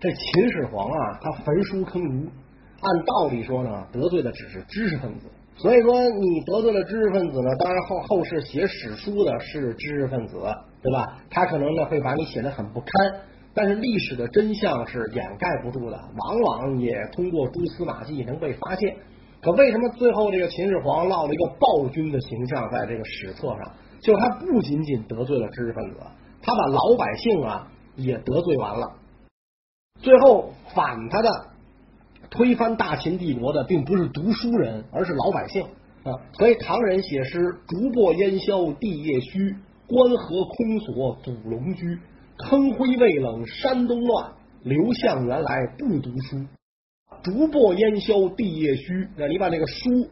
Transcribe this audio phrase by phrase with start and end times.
[0.00, 2.26] 这秦始皇啊，他焚书坑儒，
[2.80, 5.26] 按道理说呢，得罪的只是知识分子。
[5.56, 10.38] 所以说，你得罪了知识分子呢，当然后后世写史书的是知识分子，
[10.80, 11.18] 对吧？
[11.28, 12.88] 他可能呢会把你写的很不堪，
[13.52, 18.96] 但是历史的真相是掩盖不住的，往往也通过蛛丝马迹能被发现。
[19.42, 23.70] 可为什么最后这个秦始皇落了一个暴君的形象在这个史册上？
[24.00, 25.98] 就是他不仅仅得罪了知识分子，
[26.40, 28.92] 他把老百姓啊也得罪完了。
[30.02, 31.28] 最后反他的、
[32.30, 35.62] 推翻大秦帝国的，并不是读书人，而是老百姓
[36.04, 36.12] 啊。
[36.32, 41.98] 所以唐人写诗：“竹帛烟消地叶虚，关河空锁祖龙居。
[42.38, 44.32] 坑灰未冷山东乱，
[44.62, 46.46] 刘向原来不读书。
[47.22, 49.08] 竹帛烟消地叶虚。
[49.16, 50.08] 那你把这个书，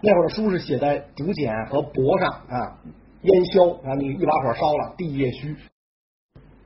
[0.00, 2.78] 那会儿书是写在竹简和帛上啊。
[3.22, 5.54] 烟消啊，你一把火烧了，地叶虚。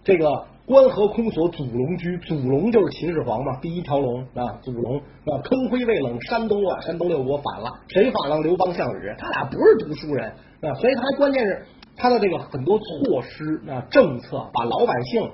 [0.05, 5.37] 这个关河空锁祖龙居，祖龙就是秦始皇嘛，第一条龙啊，祖龙啊。
[5.45, 8.41] 坑灰未冷山东乱，山东六国反了，谁反了？
[8.41, 10.31] 刘邦、项羽，他俩不是读书人
[10.63, 15.31] 啊，所以他关键是他的这个很多措施啊政策，把老百姓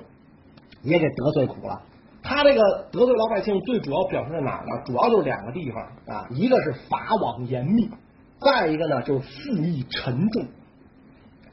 [0.83, 1.81] 也给得罪苦了。
[2.21, 4.83] 他这个得罪老百姓，最主要表现在哪儿呢？
[4.85, 5.81] 主要就是两个地方
[6.13, 7.89] 啊，一个是法网严密，
[8.41, 10.45] 再一个呢就是赋役沉重。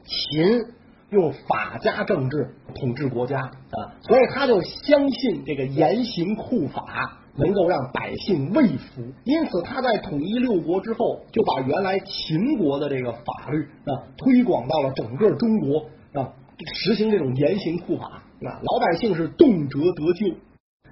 [0.03, 0.65] 秦
[1.11, 15.79] 用法家政治统治国家啊，所以他就相信这个严刑酷法能够让百姓畏服，因此他在统一六国之后，就把原来秦国的这个法律啊推广到了整个中国
[16.13, 16.33] 啊，
[16.75, 20.35] 实行这种严刑酷法啊，老百姓是动辄得救，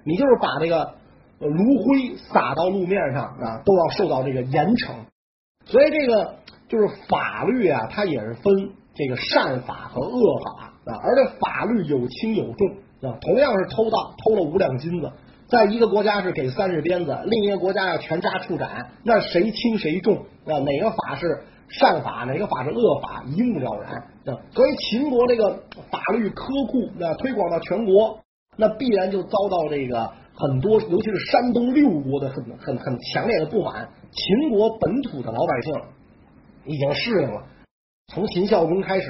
[0.03, 0.95] 你就是把这个
[1.39, 4.95] 炉灰撒到路面上啊，都要受到这个严惩，
[5.65, 8.71] 所以这个就是法律啊，它也是分。
[8.97, 13.15] 这个善法和恶法啊，而且法律有轻有重啊。
[13.21, 15.11] 同样是偷盗，偷了五两金子，
[15.47, 20.57] 在一个国家是给三十鞭子，另一个国家要全家处斩，那谁轻谁重啊？
[20.57, 23.93] 哪个法是善法，哪个法是恶法，一目了然
[24.35, 24.41] 啊。
[24.51, 25.51] 所以秦国这个
[25.91, 28.19] 法律苛酷，那推广到全国，
[28.57, 33.87] 那必然就遭到这个很多，尤其是山东六国的很很很强烈的不满。
[34.11, 35.73] 秦国本土的老百姓
[36.65, 37.43] 已经适应了。
[38.13, 39.05] 从秦孝公开始，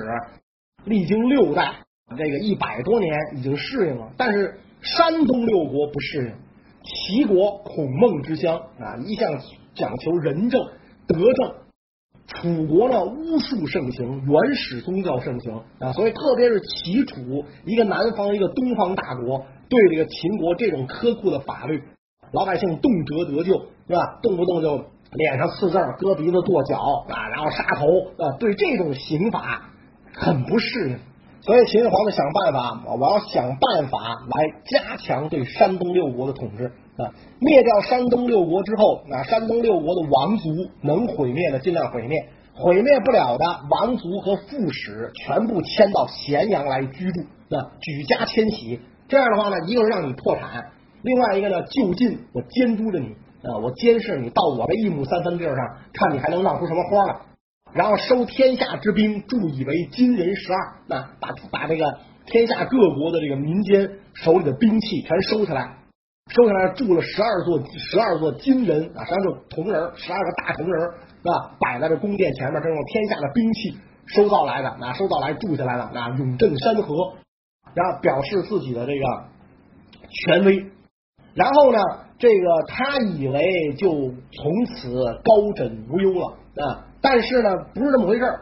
[0.85, 1.85] 历经六代，
[2.17, 4.11] 这个一百多年已经适应了。
[4.17, 6.33] 但是山东六国不适应。
[6.83, 9.39] 齐国孔孟之乡啊，一向
[9.75, 10.65] 讲求仁政
[11.07, 11.51] 德政；
[12.25, 15.91] 楚国呢，巫术盛行，原始宗教盛行啊。
[15.93, 21.83] 所以，特别是齐楚一个南方一个东方大国，对这个秦国这种苛酷的法律，
[22.31, 24.17] 老百姓动辄得救，是吧？
[24.23, 24.85] 动不动就。
[25.13, 26.77] 脸上刺字，割鼻子跺脚
[27.09, 27.85] 啊，然后杀头
[28.23, 29.69] 啊，对这种刑法
[30.13, 30.99] 很不适应，
[31.41, 33.97] 所以秦始皇就想办法，我要想办法
[34.29, 36.65] 来加强对山东六国的统治
[36.97, 40.49] 啊，灭掉山东六国之后，啊，山东六国的王族
[40.81, 47.21] 能毁灭的尽量毁灭，毁灭不了的王族和副使全部迁到咸阳来居住，
[47.55, 53.15] 啊，举家迁徙，这样的话呢，一个是让你破产，另外一个呢，就近我监督着你。
[53.43, 53.57] 啊！
[53.57, 57.19] 我监视你到我的一亩三分地儿上，看你还能闹出什么花来。
[57.73, 60.73] 然后收天下之兵，铸以为金人十二。
[60.87, 65.77] 那把把这个天下各国的这个民间手里的兵器全收起来，
[66.29, 70.89] 收起来铸了十二座十二座金人啊，实际上就铜人，十二个大铜人
[71.23, 73.77] 啊，摆在这宫殿前面，这种天下的兵器
[74.07, 77.13] 收造来的，啊，收造来铸下来了，啊，永镇山河，
[77.73, 79.25] 然后表示自己的这个
[80.09, 80.65] 权威。
[81.35, 81.79] 然后呢？
[82.19, 86.25] 这个他以为就从此高枕无忧了
[86.65, 88.41] 啊，但是呢，不是这么回事儿。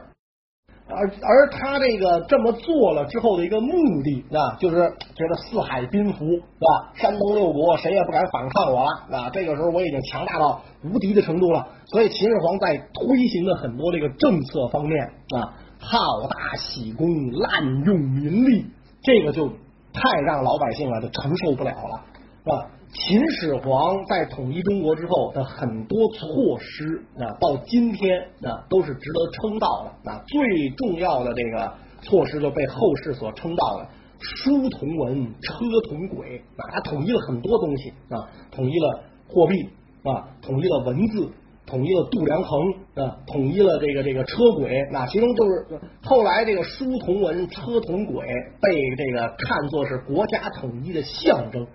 [0.88, 3.72] 而而他这个这么做了之后的一个目
[4.04, 4.76] 的啊，就是
[5.16, 6.94] 觉得四海宾服是吧？
[6.94, 9.30] 山东六国谁也不敢反抗我了啊！
[9.32, 11.68] 这个时候我已经强大到无敌的程度了。
[11.88, 15.06] 所以秦始皇在推行的很多这个政策方面
[15.36, 18.68] 啊，好大喜功，滥用民力，
[19.02, 19.50] 这个就
[19.92, 22.06] 太让老百姓啊就承受不了了，
[22.46, 22.70] 是吧？
[22.94, 30.22] 秦始皇在统一中国之后的很多措施啊，到今天啊都是值得称道的啊。
[30.28, 33.88] 最重要的这个措施就被后世所称道的
[34.20, 35.56] 书同文，车
[35.90, 36.70] 同轨啊。
[36.72, 39.56] 他统一了很多东西啊，统一了货币
[40.04, 41.28] 啊，统一了文字，
[41.66, 42.62] 统一了度量衡
[42.94, 45.08] 啊，统一了这个这个车轨啊。
[45.08, 45.66] 其中就是
[46.04, 48.28] 后来这个书同文，车同轨
[48.62, 51.66] 被这个看作是国家统一的象征。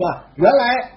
[0.00, 0.24] 是吧？
[0.36, 0.92] 原来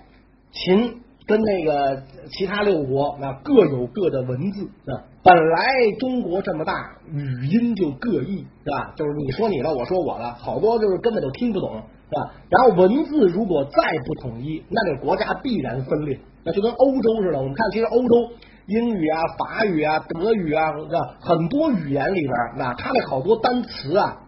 [0.52, 5.04] 秦跟那个其他六国那各有各的文字啊。
[5.22, 5.58] 本来
[6.00, 6.74] 中国这么大，
[7.12, 8.94] 语音就各异，是吧？
[8.96, 12.34] 就是你说你的，我说我的，好多就是根本就听不懂，是吧？
[12.50, 13.72] 然后文字如果再
[14.06, 17.38] 不统一，那这国家必然分裂，那就跟欧洲似的。
[17.40, 18.32] 我们看，其实欧洲
[18.68, 21.28] 英语啊、法语啊、德语啊，是？
[21.28, 24.22] 很多语言里边，那它的好多单词啊，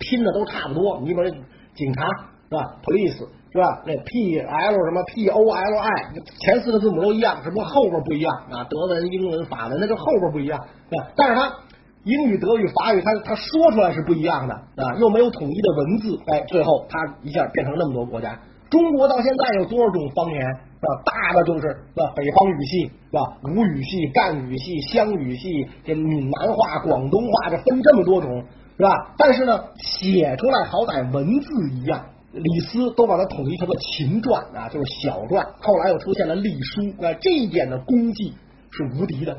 [0.00, 0.98] 拼的都差不多。
[1.00, 1.30] 你比如
[1.76, 2.08] 警察，
[2.48, 3.28] 是吧？police。
[3.54, 3.82] 是吧？
[3.86, 5.92] 那 P L 什么 P O L I
[6.40, 8.66] 前四个字母都一样，只不过后边不一样啊。
[8.68, 10.58] 德文、英文、法文，那就后边不一样。
[10.90, 11.54] 对，但是它
[12.02, 16.18] 英语、德语、法语，它它说出来是不一样的啊，又没有统一的文字。
[16.32, 18.36] 哎，最后它一下变成那么多国家。
[18.70, 20.40] 中国到现在有多少种方言？
[20.42, 21.02] 是吧？
[21.06, 22.12] 大的就是是吧？
[22.16, 23.20] 北方语系是吧？
[23.44, 28.44] 吴语系、赣语系、湘语系，这闽南话、广东话，这分这么多种
[28.76, 29.14] 是吧？
[29.16, 32.04] 但是呢，写出来好歹文字一样。
[32.34, 35.46] 李斯都把它统一成了秦传啊，就是小传。
[35.60, 38.34] 后来又出现了隶书啊，这一点的功绩
[38.72, 39.38] 是无敌的。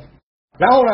[0.58, 0.92] 然后呢，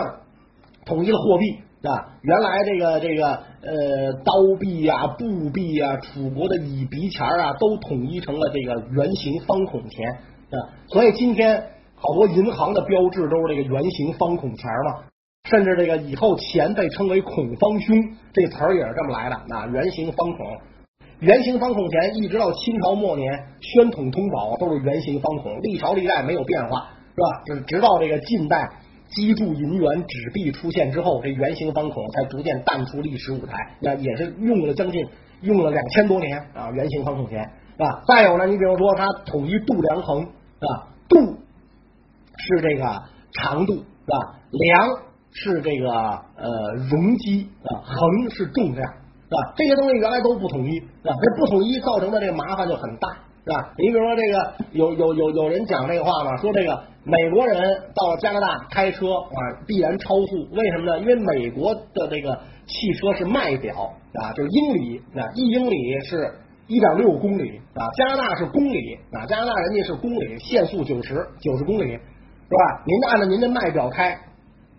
[0.83, 10.12] 统一了货币啊，原来这个这个呃刀币呀、布币呀、楚国的乙鼻钱啊，都统一成了这个圆形方孔钱
[10.50, 10.74] 啊。
[10.88, 11.63] 所以今天
[11.94, 15.03] 好多银行的标志都是这个圆形方孔钱嘛，
[15.48, 17.95] 甚至这个以后钱被称为孔方兄，
[18.33, 20.57] 这词儿也是这么来的啊，圆形方孔。
[21.22, 23.32] 圆形方孔钱一直到清朝末年，
[23.62, 27.44] 宣统通宝都是圆形方孔，历朝历代没有变化，是吧？
[27.46, 28.68] 就是直到这个近代
[29.10, 33.54] 基铸银元纸币出现之后，这圆形方孔才逐渐淡出历史舞台。
[33.80, 35.06] 那也是用了将近
[35.42, 37.40] 用了两千多年啊，圆形方孔钱
[37.78, 38.02] 啊。
[38.08, 41.38] 再有呢，你比如说它统一度量衡啊，度
[42.36, 43.04] 是这个
[43.34, 44.40] 长度是吧？
[44.50, 44.90] 量
[45.30, 48.92] 是这个呃容积啊，衡是重量。
[49.31, 49.54] 是吧？
[49.56, 51.16] 这些东西原来都不统一，是吧？
[51.16, 53.07] 这不统一造成的这个麻烦就很大，
[53.45, 53.72] 是吧？
[53.78, 57.63] 你比如说这个有有有有人讲这个话嘛，说这个美国人
[57.95, 61.00] 到加拿大开车啊，必然超速，为什么呢？
[61.00, 62.38] 因为美国的这个
[62.68, 63.74] 汽车是迈表
[64.16, 66.30] 啊，就是英里啊，一英里是
[66.68, 72.84] 一点六公里啊，加拿大是公里啊，加拿大人家是公里，限速九十九十公里，是吧？
[72.86, 74.19] 您按照您的迈表开。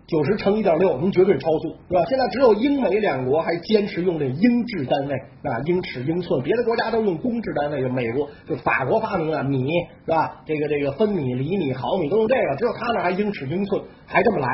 [0.05, 2.03] 九十乘一点六，您绝对超速，是吧？
[2.09, 5.15] 现在只有英美两国还坚持用这英制单位
[5.49, 7.81] 啊，英尺、英寸，别的国家都用公制单位。
[7.81, 9.65] 就美国，就法国发明的米，
[10.05, 10.43] 是吧？
[10.45, 14.47] 这个这个分米、厘米、毫米都用这个，只有他那还英尺、英寸，还这么来，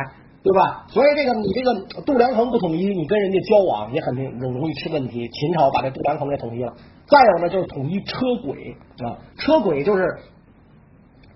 [0.44, 0.86] 对吧？
[0.88, 5.28] 所以这个你这个度量衡不统一，你跟人家交往也肯定容容易出问题。
[5.30, 6.72] 秦朝把这度量衡给统一了，
[7.08, 10.04] 再有呢就是统一车轨啊，车轨就是。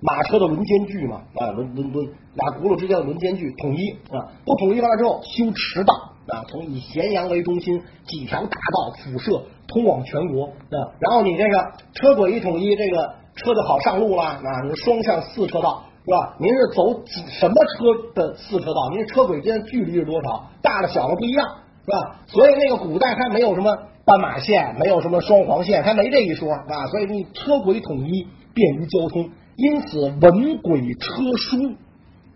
[0.03, 5.93] 马车的轮间距嘛，啊轮轮轮俩轱辘之间的轮间距统一啊，不统一完了之后修驰道
[6.27, 14.41] 啊，从以咸阳为中心几条大道辐射通往全国啊，然后你这个车轨一统一，这个车就好上路了啊，
[14.83, 16.35] 双向四车道是吧？
[16.37, 18.89] 您是走几什么车的四车道？
[18.91, 20.49] 您车轨间距离是多少？
[20.61, 21.47] 大的小的不一样
[21.85, 22.19] 是吧？
[22.27, 23.73] 所以那个古代它没有什么
[24.03, 29.29] 斑马线，没有什么双黄线，它没这一说啊，所以你车轨统一便于交通。
[29.55, 31.75] 因此，文轨车书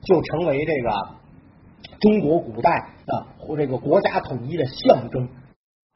[0.01, 0.89] 就成为这个
[1.99, 3.25] 中国古代啊，
[3.57, 5.27] 这个国家统一的象征。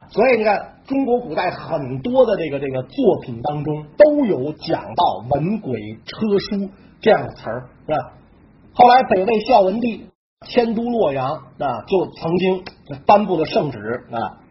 [0.08, 6.68] 所以你看，中国古代很多的这个这个作品当中都有讲到文轨车书
[7.00, 8.12] 这样的词儿，是吧？
[8.74, 10.08] 后来北魏孝文帝
[10.48, 12.64] 迁都洛阳啊，就曾经
[13.06, 13.78] 颁布了圣旨
[14.10, 14.41] 啊。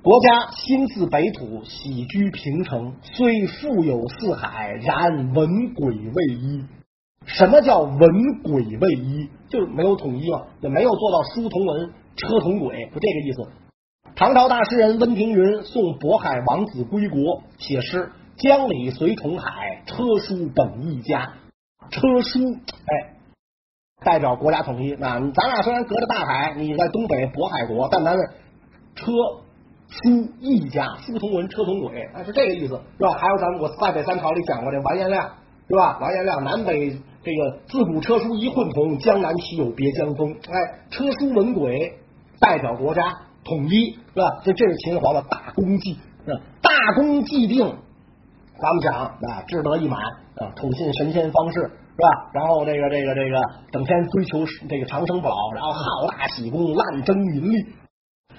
[0.00, 6.64] 国家兴自北土，喜居平城，虽富有四海，然文轨未一。
[7.26, 7.98] 什么叫文
[8.44, 9.28] 轨未一？
[9.50, 13.48] 就是没有统一嘛，也没有做到书同文，车同轨，就这个意思。
[14.14, 21.34] 唐朝大诗人温庭筠送渤海王子归国，写诗：江里随同海，车书本一家。
[21.90, 22.38] 车书，
[22.86, 23.16] 哎，
[24.04, 24.94] 代表国家统一。
[24.94, 28.24] 那咱俩虽然隔着大海，你在东北渤海国，但咱们
[28.94, 29.12] 车。
[29.90, 33.12] 书一家，书同文，车同轨，哎，是这个意思，是吧？
[33.12, 35.26] 还有咱们我在北三朝里讲过这完颜亮，
[35.68, 35.98] 是吧？
[35.98, 36.90] 完颜亮南北
[37.22, 40.30] 这个自古车书一混同，江南岂有别江风？
[40.32, 41.94] 哎，车书文轨
[42.38, 43.02] 代表国家
[43.44, 44.40] 统一，是吧？
[44.44, 46.38] 这这是秦始皇的大功绩，是？
[46.60, 47.66] 大功既定，
[48.60, 49.98] 咱们讲啊，志得意满
[50.36, 52.30] 啊，宠信神仙方士，是吧？
[52.34, 53.40] 然后这个这个这个
[53.72, 57.66] 整天追求这个长生不老，然后好大喜功，滥征民力。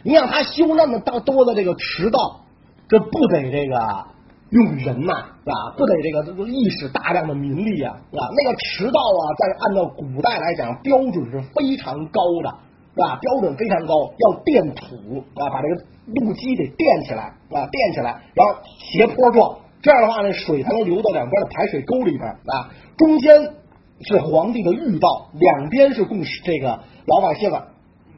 [0.04, 2.42] 你让他修那么大多的这个驰道，
[2.88, 4.06] 这不得这个
[4.52, 5.14] 用人呐，
[5.44, 5.74] 是吧？
[5.78, 8.28] 不得这个意识大量的民力啊，是吧？
[8.36, 12.50] 那个驰道啊，在按照古代来讲，标准是非常高的，
[12.96, 13.20] 是吧？
[13.22, 15.76] 标准非常高，要垫土啊，把这个
[16.08, 22.72] 路基得垫起来，啊，垫起来，然后斜坡状，这样的话呢，水才能流到两边的排水沟里边啊。
[22.98, 23.54] 中间
[24.02, 27.68] 是皇帝的御道，两边是供这个老百姓啊，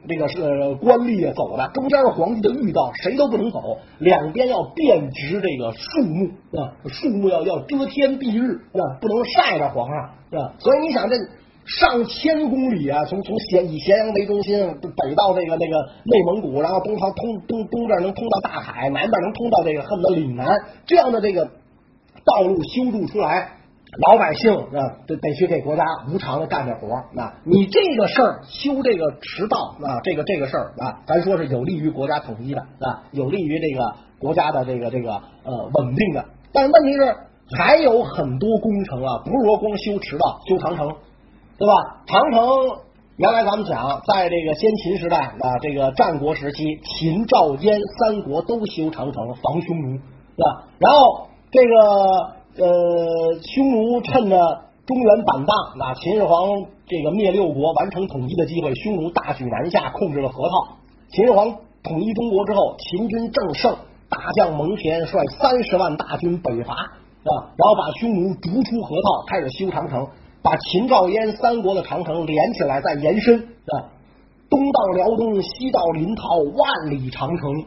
[0.08, 1.68] 这个是官吏啊走的。
[1.74, 3.78] 中间是皇帝的御道，谁都不能走。
[3.98, 6.26] 两边要遍植这个树木
[6.58, 9.98] 啊，树木要要遮天蔽日啊，不能晒着皇上
[10.40, 10.54] 啊。
[10.58, 11.16] 所以你想这。
[11.64, 21.44] 上千公里啊，从从咸以咸阳为中心北到那个那个内蒙古，然后东方通东东边能通到大海，南边能通到这个恨不得岭南，这样的这个
[22.24, 23.58] 道路修筑出来，
[23.98, 27.34] 老百姓啊得得去给国家无偿的干这活啊。
[27.44, 35.12] 你这个事儿修这个驰道啊，这个这个事儿啊，咱说是有利于国家统一的啊，有利于这个国家的这个这个
[35.44, 36.24] 呃稳定的。
[36.52, 37.16] 但问题是
[37.56, 40.88] 还有很多工程啊，不是说光修驰道、修长城。
[41.58, 41.74] 对吧？
[42.06, 42.40] 长城
[43.18, 49.98] 原来咱们讲，在这个先秦时代啊，这个战国时期，秦、赵、燕三国都修长城防匈奴，
[50.34, 50.64] 对吧？
[50.80, 52.66] 然后这个呃，
[53.40, 54.36] 匈奴趁着
[54.84, 56.48] 中原板荡，那秦始皇
[56.86, 60.76] 这个灭六国、完成统一的机会，匈奴大举南下，控制了河套。
[61.08, 61.50] 秦始皇
[61.82, 63.74] 统一中国之后，秦军正盛，
[64.10, 70.06] 大将蒙恬率三十万大军北伐啊，然后把匈奴逐出河套，开始修长城。
[70.42, 73.88] 把秦赵燕三国的长城连起来，再延伸啊，
[74.50, 77.64] 东到辽东，西到临洮，万里长城，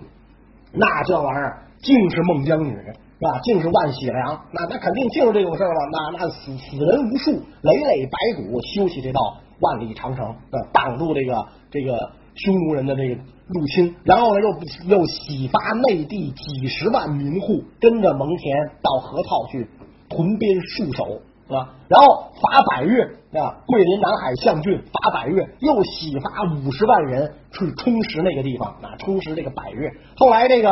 [0.74, 2.76] 那这玩意儿竟是孟姜女
[3.22, 5.80] 啊，竟是万喜良，那那肯定竟是这种事儿了。
[5.92, 7.32] 那那死死人无数，
[7.62, 13.16] 累累白骨，修起这道万里长城，啊，挡住这个这个匈奴人的这个
[13.48, 19.68] 入侵，然后呢，又又洗发内地几十万民户，跟着蒙恬到河套去
[20.10, 21.22] 屯边戍守。
[21.48, 21.76] 是吧？
[21.88, 23.04] 然后伐百越
[23.40, 29.92] 啊，桂林南海象郡伐百越，又洗发五十万人去充实那个地方啊，充实这个百越。
[30.18, 30.72] 后来这个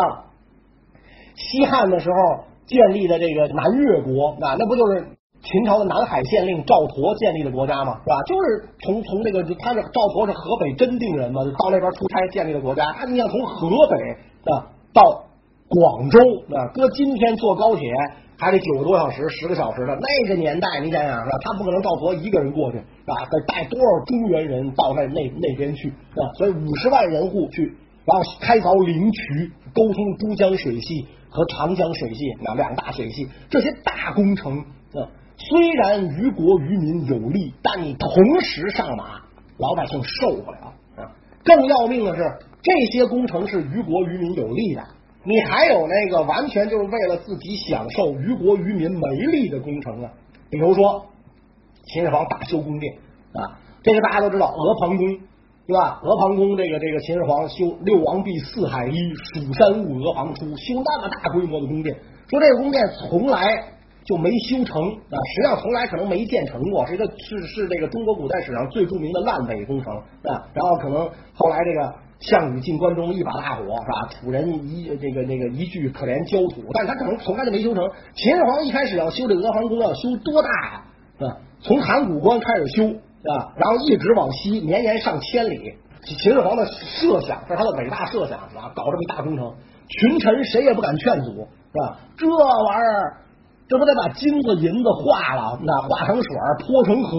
[1.35, 5.07] 西汉的时候建立的这个南越国啊，那不就是
[5.41, 7.99] 秦朝的南海县令赵佗建立的国家吗？
[8.03, 8.21] 是吧？
[8.27, 12.91] 就是从从这个他是赵佗是河北真定人嘛，到那边出差建立的国家。
[12.93, 15.23] 他你想从河北啊到
[15.67, 16.19] 广州
[16.55, 17.87] 啊，搁今天坐高铁。
[18.35, 21.37] 还得九个多小时、十个小时的那个年代，你想想是吧？
[21.43, 23.15] 他不可能赵佗一个人过去，是吧？
[23.29, 26.27] 得带多少中原人到那那那边去啊？
[26.37, 27.63] 所以五十万人户去，
[28.03, 39.19] 然后开凿灵渠，沟通珠江水系和长江水系那两大水系，这些大工程啊，虽然于国于民有利，但你同时上马，
[39.57, 41.09] 老百姓受不了啊！
[41.43, 42.21] 更要命的是，
[42.61, 44.83] 这些工程是于国于民有利的。
[45.23, 50.11] 你还有那个完全就是为了自己享受、于国于民没利的工程啊？
[50.51, 51.07] 比如说
[51.85, 52.93] 秦始皇大修宫殿
[53.33, 55.17] 啊，这个大家都知道，阿房宫
[55.65, 55.99] 对吧？
[56.03, 61.95] 阿房宫这个这个秦始皇修六王毕四海一，蜀山兀阿房出，修那么大规模的宫殿，
[62.29, 63.63] 说这个宫殿从来
[64.05, 70.43] 就没修成啊，实际上从来可能没建成过，是一个是是这个中国古代史上最著名的烂尾工程啊。
[70.53, 71.93] 然后可能后来这个。
[72.19, 74.09] 项羽进关中一把大火是吧？
[74.13, 77.83] 土人一这个那个一具可怜焦土，但他可能从来就没修成。
[78.13, 80.85] 秦始皇一开始要修这阿房宫要修多大呀？
[81.19, 82.95] 啊，从函谷关开始修
[83.31, 85.73] 啊，然后一直往西，绵延上千里。
[86.05, 88.71] 秦始皇的设想这是他的伟大设想啊？
[88.75, 89.53] 搞这么一大工程，
[89.87, 91.99] 群臣谁也不敢劝阻是吧？
[92.17, 93.17] 这玩意儿
[93.67, 97.17] 这不得把金子银子化了，那化成水泼成河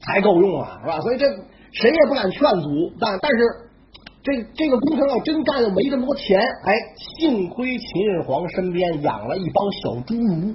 [0.00, 1.00] 才够用啊，是吧？
[1.00, 1.26] 所以这
[1.72, 3.64] 谁也不敢劝阻，但但是。
[4.20, 6.38] 这这个工程要真干，又没这么多钱。
[6.38, 10.54] 哎，幸亏秦始皇身边养了一帮小侏儒，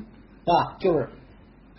[0.54, 1.10] 啊，就是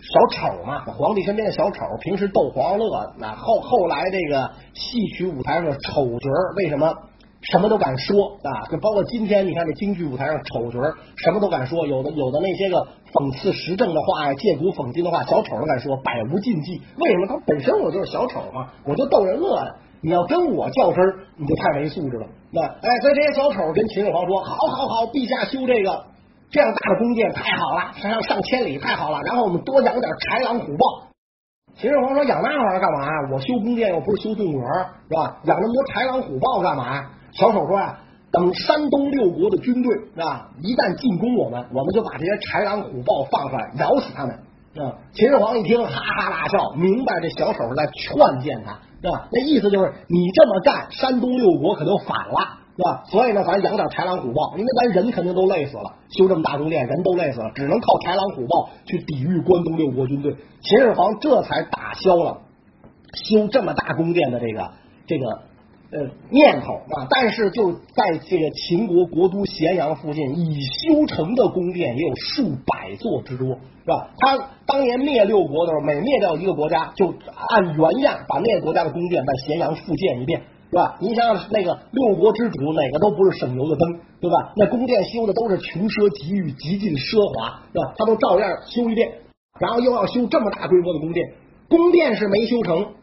[0.04, 3.14] 小丑嘛，皇帝身边的小丑，平时逗皇上乐。
[3.18, 6.94] 那后后来这个戏曲舞台上的丑角，为什么
[7.40, 8.68] 什么都敢说啊？
[8.70, 10.78] 就包括今天你看这京剧舞台上丑角，
[11.16, 11.86] 什么都敢说。
[11.86, 16.82] 有的有的那些个讽刺时政的话呀，借古讽今的话，小丑都敢说，百无禁忌。
[16.98, 17.26] 为什么？
[17.26, 19.76] 他本身我就是小丑嘛，我就逗人乐的。
[20.02, 22.26] 你要跟我较真儿，你就太没素质了。
[22.52, 26.04] 那哎，所以这些小丑跟秦始皇说：“好，好，好，陛下修这个
[26.50, 29.20] 这样大的宫殿太好了，上上千里太好了。
[29.22, 31.08] 然后我们多养点豺狼虎豹。”
[31.76, 33.08] 秦始皇说：“养那玩意儿干嘛？
[33.32, 34.68] 我修宫殿又不是修动物园，
[35.08, 35.36] 是吧？
[35.44, 37.02] 养那么多豺狼虎豹干嘛？”
[37.34, 37.98] 小丑说：“呀，
[38.30, 44.38] 等山东六国的军队是吧，一旦进攻我们，我们就把这些豺狼虎豹放出来，咬死他们。”
[44.74, 44.90] 啊！
[45.12, 48.78] 秦始皇一听，哈哈大笑，明白这小丑在劝谏他。
[49.02, 49.28] 是吧？
[49.30, 53.04] 那意思就是你这么干，山东六国可就反了，是吧？
[53.06, 60.34] 所以呢，咱养点豺狼虎豹，因为咱人肯定都累死了，修这么大宫殿，人都累死了，只能靠豺狼虎豹去抵御关东六国军队。
[60.60, 62.42] 秦始皇这才打消了
[63.14, 64.70] 修这么大宫殿的这个
[65.06, 65.26] 这个
[65.92, 73.50] 呃念头啊，但是就在这个秦国国都咸阳附近，已修成的宫殿也有数百座之多，
[73.84, 74.10] 是吧？
[74.18, 77.14] 他当年灭六国的时候，每灭掉一个国家，就
[77.48, 80.42] 按原样把那个国家的宫殿在咸阳复建一遍，
[80.74, 80.98] 是吧？
[80.98, 84.52] 你想想那个六国之主，哪个都不是省油的灯，对吧？
[84.56, 87.94] 那宫殿修的都是穷奢极欲、极尽奢华，是吧？
[87.96, 89.22] 他都照样修一遍，
[89.60, 91.34] 然后又要修这么大规模的宫殿，
[91.68, 92.94] 宫殿是没修成，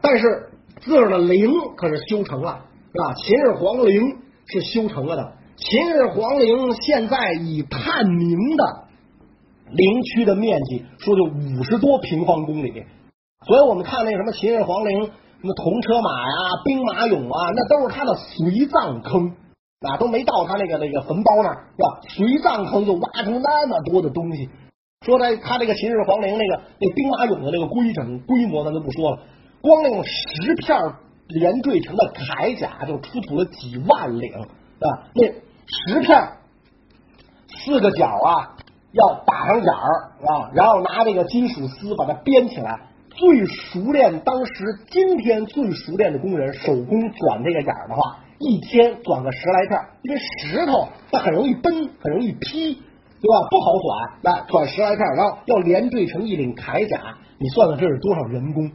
[0.00, 0.48] 但是。
[0.80, 2.60] 自个儿的陵可是修成了，
[2.92, 3.14] 是吧？
[3.14, 5.32] 秦始皇陵是修成了的。
[5.56, 8.84] 秦始皇陵现在以探明的
[9.70, 12.84] 陵区的面积说就五十多平方公里，
[13.46, 15.10] 所以我们看那什么秦始皇陵，
[15.44, 19.36] 什么铜车马呀、兵马俑啊，那都是他的随葬坑
[19.86, 22.00] 啊，都没到他那个那个坟包那儿，是吧？
[22.08, 24.48] 随葬坑就挖出那么多的东西。
[25.04, 29.18] 说他他这个秦始皇陵那个那兵马俑的那个规整规模，咱就不说了。
[29.60, 30.78] 光用十片
[31.28, 34.88] 连缀成的铠甲就出土了几万领啊！
[35.14, 36.26] 那十片
[37.48, 38.56] 四个角啊，
[38.92, 42.80] 要打上眼儿啊，然后拿这个金属丝把它编起来。
[43.14, 44.52] 最熟练，当时
[44.90, 53.48] 今天最熟练的工人手工转这个眼儿的话，一天转个十来片，因为石头它很容易崩，很容易劈，对吧？
[53.50, 58.72] 不好转，来转十来片，然后要连缀成一领铠甲，你算算这是多少人工？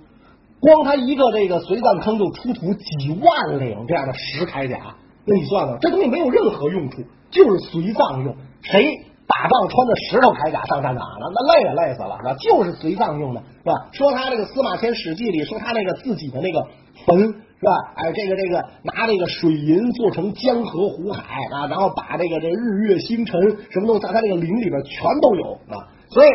[0.62, 8.36] 光他一个这个随葬坑就出土几万领这样的石铠甲，那你算算，这东西没有任何用处，就是随葬用。
[8.62, 11.30] 谁打仗穿的石头铠甲上战场了？
[11.30, 13.74] 那累也累死了，那就是随葬用的，是吧？
[13.94, 16.66] 说他这个司马迁史记里说他那个自己的那个
[17.06, 17.72] 坟，是吧？
[17.94, 21.22] 哎，这个这个拿这个水银做成江河湖海
[21.54, 25.94] 啊，然后把这个这日月星辰什么东西在他这个陵里边全都有啊。
[26.10, 26.30] 所以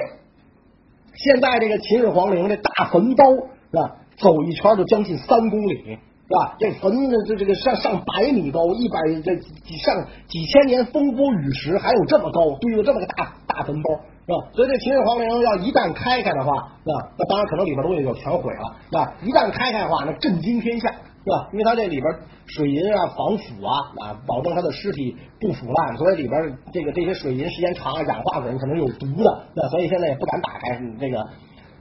[1.16, 3.24] 现在这个秦始皇陵这大坟包，
[3.72, 3.96] 是吧？
[4.16, 6.56] 走一圈就将近三公里，是吧？
[6.58, 6.90] 这坟
[7.26, 13.92] 这这个上上百米高，一百这几上几千年风波雨蚀，还有这么高，堆了这么个大大坟包，
[14.24, 14.48] 是吧？
[14.56, 17.12] 所以这秦始皇陵要一旦开开的话，是吧？
[17.18, 19.12] 那当然可能里边东西就全毁了，是吧？
[19.22, 21.48] 一旦开开的话，那震惊天下，是吧？
[21.52, 22.08] 因为它这里边
[22.46, 26.40] 水银啊防腐啊啊，保证它的尸体不腐烂，所以里边
[26.72, 31.20] 这个这些水银时间长了氧化可能有毒的，那所以现在也不敢打开这个。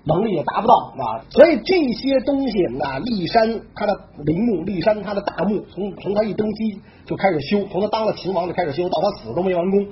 [0.05, 3.93] 能力也达不到啊，所以这些东西啊，骊山他的
[4.25, 9.87] 陵墓，骊山他的大墓，从从他一登基就开始修，从他当了秦王就开始修，到他死都没完工。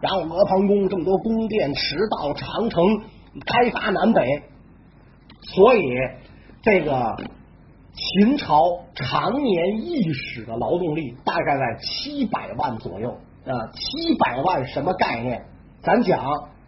[0.00, 2.84] 然后阿房宫这么多宫殿、驰道、长城，
[3.44, 4.22] 开发南北，
[5.42, 5.82] 所以
[6.62, 7.16] 这个
[7.92, 13.10] 秦朝常年役使的劳动力大概在七百万左右
[13.44, 15.42] 啊，七百万什么概念？
[15.82, 16.22] 咱讲。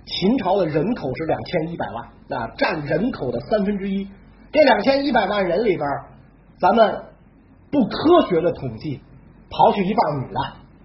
[0.06, 4.08] 秦朝的人口是两千一百万，那占人口的三分之一。
[4.52, 5.88] 这两千一百万人里边，
[6.58, 7.02] 咱们
[7.70, 9.00] 不科学的统计，
[9.48, 10.40] 刨去一半女的，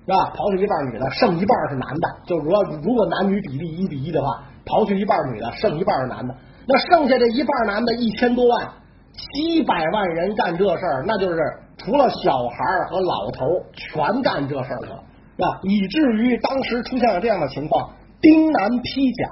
[0.05, 0.31] 是吧？
[0.35, 2.07] 刨去一半女的，剩一半是男的。
[2.25, 6.35] 就如果如果男女比例一比一的话，刨去一半女的，剩一半是男的。
[6.67, 8.69] 那剩下这一半男的，一千多万，
[9.13, 11.37] 七百万人干这事儿，那就是
[11.77, 12.57] 除了小孩
[12.89, 15.03] 和老头全干这事儿了，
[15.37, 15.59] 是吧？
[15.63, 17.89] 以至于当时出现了这样的情况。
[18.25, 19.29] 兵男披甲，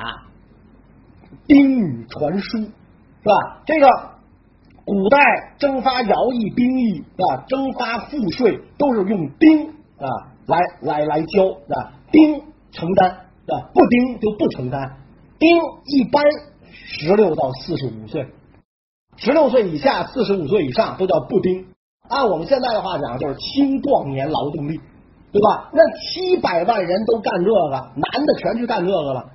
[1.47, 2.67] 兵女传书，是
[3.23, 3.63] 吧？
[3.65, 3.87] 这个
[4.85, 5.17] 古代
[5.57, 7.41] 征发徭役、兵役，啊？
[7.47, 11.93] 征发赋税都是用兵啊来来来交，是吧？
[12.11, 13.53] 兵承担，啊？
[13.73, 14.97] 不兵就不承担。
[15.39, 16.23] 兵一般
[16.69, 18.27] 十六到四十五岁，
[19.17, 21.65] 十六岁以下、四十五岁以上都叫不丁。
[22.07, 24.79] 按我们现在的话讲，就是青壮年劳动力。
[25.33, 25.71] 对吧？
[25.73, 29.25] 那七百万人都干这个，男的全去干这个了。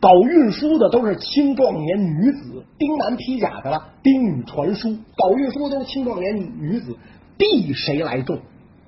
[0.00, 4.96] 搞运输的都是青壮年女子，兵男披甲的了，兵女传书。
[5.16, 6.96] 搞运输的都是青壮年女子，
[7.36, 8.38] 地谁来种？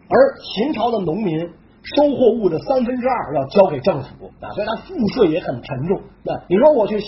[0.09, 1.41] 而秦朝的农民
[1.83, 6.01] 收获物的三分之二要交给政府啊，所以他赋税也很沉重。
[6.23, 7.07] 那你说我去修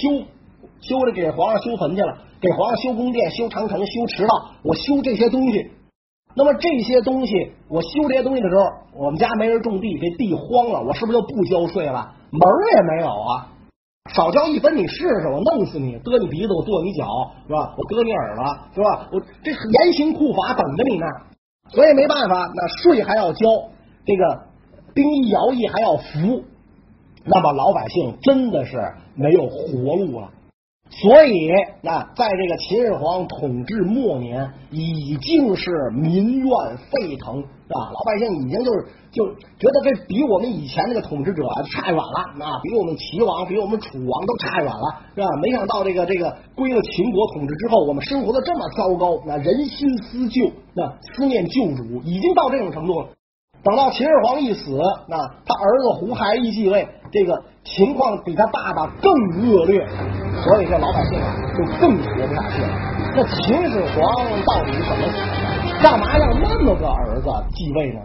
[0.81, 5.71] 修了给皇上修坟去了，给皇上修宫殿、修长城、修驰道，我修这些东西。
[6.35, 8.62] 那么这些东西，我修这些东西的时候，
[8.95, 12.12] 我们家没人种地，这地荒了，我是不是就不交税了？
[12.31, 13.49] 门儿也没有啊！
[14.12, 17.05] 少交一分，你试试，我弄死你，割你鼻子，我剁你脚，
[17.47, 17.75] 是吧？
[17.77, 19.09] 我割你耳朵，是吧？
[19.12, 21.07] 我这严刑酷法等着你呢。
[21.69, 23.47] 所以没办法，那税还要交，
[24.05, 24.47] 这个
[24.95, 26.45] 兵役徭役还要服，
[27.25, 28.77] 那么老百姓真的是
[29.14, 30.31] 没有活路了。
[30.90, 31.33] 所以，
[31.83, 36.48] 那在这个秦始皇统治末年，已经是民怨
[36.90, 37.90] 沸腾，是吧？
[37.94, 39.24] 老百姓已经就是就
[39.57, 45.29] 觉得这比我们以前那个统治者差远了，啊，比我们齐王、比我们楚王都差远了，是吧？
[45.40, 53.09] 没想到这个这个归了秦国统治之后，我们生活的这么糟糕，那人心思旧，那思念旧主，已经到这种程度了。
[53.62, 59.87] 等到秦始皇一死，那他儿子胡亥一继位，这个情况比他爸爸更恶劣，
[60.42, 62.68] 所以这老百姓啊就更活不下去了。
[63.16, 65.18] 那秦始皇到底怎么死
[65.75, 65.83] 的？
[65.83, 68.01] 干嘛让那么个儿子继位呢？